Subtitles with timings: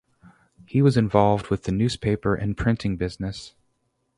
[0.65, 3.53] He was involved with the newspaper and printing business.